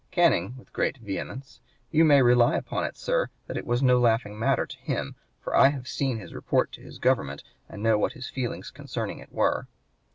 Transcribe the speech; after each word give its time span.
Canning, 0.09 0.55
with 0.57 0.73
great 0.73 0.97
vehemence: 0.97 1.59
'You 1.91 2.03
may 2.03 2.23
rely 2.23 2.55
upon 2.55 2.85
it, 2.85 2.97
sir, 2.97 3.27
that 3.45 3.55
it 3.55 3.67
was 3.67 3.83
no 3.83 3.99
laughing 3.99 4.39
matter 4.39 4.65
to 4.65 4.77
him; 4.79 5.13
for 5.39 5.55
I 5.55 5.69
have 5.69 5.87
seen 5.87 6.17
his 6.17 6.33
report 6.33 6.71
to 6.71 6.81
his 6.81 6.97
government 6.97 7.43
and 7.69 7.83
know 7.83 7.99
what 7.99 8.13
his 8.13 8.27
feelings 8.27 8.71
concerning 8.71 9.19
it 9.19 9.31
were.' 9.31 9.67